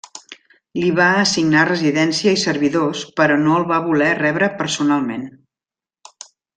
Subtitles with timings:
[0.83, 5.33] Li va assignar residència i servidors però no el va voler rebre personalment.